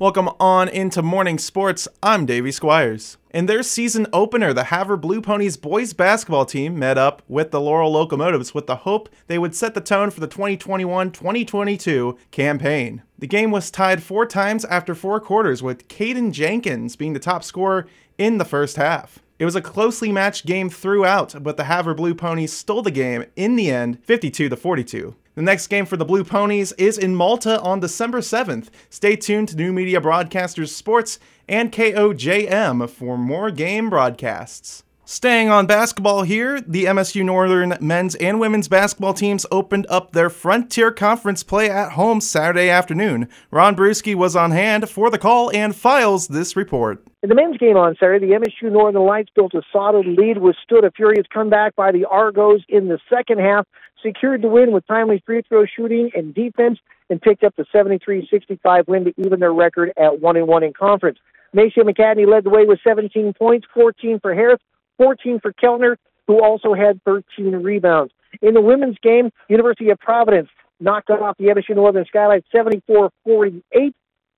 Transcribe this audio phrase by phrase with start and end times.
[0.00, 1.86] Welcome on into morning sports.
[2.02, 3.16] I'm Davey Squires.
[3.30, 7.60] In their season opener, the Havre Blue Ponies boys basketball team met up with the
[7.60, 13.04] Laurel Locomotives with the hope they would set the tone for the 2021 2022 campaign.
[13.20, 17.44] The game was tied four times after four quarters, with Caden Jenkins being the top
[17.44, 17.86] scorer
[18.18, 19.20] in the first half.
[19.38, 23.26] It was a closely matched game throughout, but the Havre Blue Ponies stole the game
[23.36, 25.14] in the end, 52 to 42.
[25.34, 28.68] The next game for the Blue Ponies is in Malta on December 7th.
[28.88, 34.84] Stay tuned to New Media Broadcasters Sports and KOJM for more game broadcasts.
[35.06, 40.30] Staying on basketball here, the MSU Northern men's and women's basketball teams opened up their
[40.30, 43.28] Frontier Conference play at home Saturday afternoon.
[43.50, 47.04] Ron Brewski was on hand for the call and files this report.
[47.22, 50.84] In the men's game on Saturday, the MSU Northern Lights built a solid lead, withstood
[50.84, 53.66] a furious comeback by the Argos in the second half,
[54.02, 56.78] secured the win with timely free throw shooting and defense,
[57.10, 60.72] and picked up the 73-65 win to even their record at 1 and 1 in
[60.72, 61.18] conference.
[61.52, 64.60] Maceo McCadney led the way with 17 points, 14 for Harris,
[64.98, 68.12] 14 for Kellner, who also had 13 rebounds.
[68.42, 70.48] In the women's game, University of Providence
[70.80, 73.62] knocked off the MSU Northern Skylights 74-48.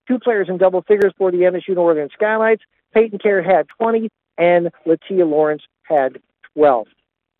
[0.08, 2.62] Two players in double figures for the MSU Northern Skylights.
[2.94, 6.18] Peyton Kerr had 20, and Latia Lawrence had
[6.54, 6.86] 12.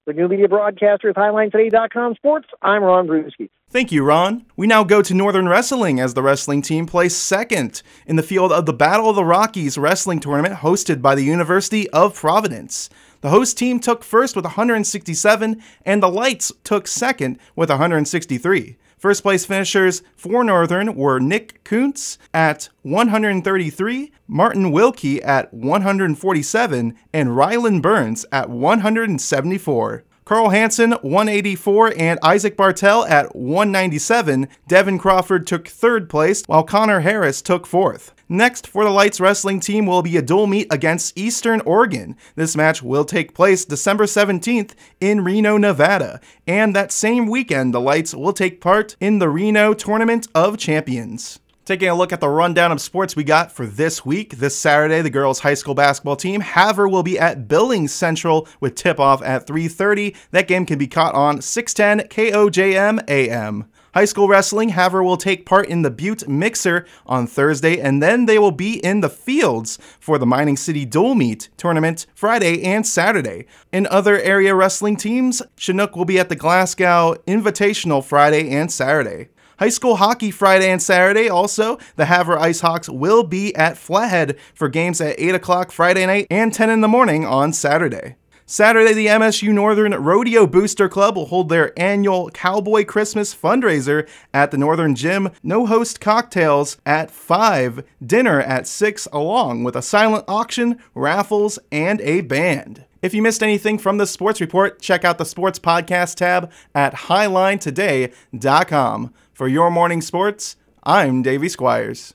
[0.06, 3.50] For New Media broadcaster Broadcasters, HighlineToday.com Sports, I'm Ron Brewski.
[3.68, 4.46] Thank you, Ron.
[4.54, 8.52] We now go to Northern Wrestling as the wrestling team plays second in the field
[8.52, 12.88] of the Battle of the Rockies wrestling tournament hosted by the University of Providence.
[13.26, 18.76] The host team took first with 167, and the Lights took second with 163.
[18.98, 27.28] First place finishers for Northern were Nick Kuntz at 133, Martin Wilkie at 147, and
[27.30, 30.04] Rylan Burns at 174.
[30.26, 34.48] Carl Hansen, 184, and Isaac Bartel at 197.
[34.66, 38.12] Devin Crawford took third place, while Connor Harris took fourth.
[38.28, 42.16] Next for the Lights wrestling team will be a dual meet against Eastern Oregon.
[42.34, 46.20] This match will take place December 17th in Reno, Nevada.
[46.44, 51.38] And that same weekend, the Lights will take part in the Reno Tournament of Champions.
[51.66, 54.36] Taking a look at the rundown of sports we got for this week.
[54.36, 58.76] This Saturday, the girls' high school basketball team, Havre, will be at Billings Central with
[58.76, 60.14] tip-off at 3.30.
[60.30, 63.64] That game can be caught on 610 KOJM AM.
[63.94, 68.26] High school wrestling, Havre will take part in the Butte Mixer on Thursday, and then
[68.26, 72.86] they will be in the fields for the Mining City Dual Meet tournament Friday and
[72.86, 73.44] Saturday.
[73.72, 79.30] In other area wrestling teams, Chinook will be at the Glasgow Invitational Friday and Saturday.
[79.58, 81.30] High school hockey Friday and Saturday.
[81.30, 86.04] Also, the Havre Ice Hawks will be at Flathead for games at 8 o'clock Friday
[86.04, 88.16] night and 10 in the morning on Saturday.
[88.48, 94.52] Saturday, the MSU Northern Rodeo Booster Club will hold their annual Cowboy Christmas fundraiser at
[94.52, 95.30] the Northern Gym.
[95.42, 102.00] No host cocktails at 5, dinner at 6, along with a silent auction, raffles, and
[102.02, 102.84] a band.
[103.02, 106.94] If you missed anything from the sports report, check out the sports podcast tab at
[106.94, 109.14] highlinetoday.com.
[109.36, 112.14] For your morning sports, I'm Davey Squires.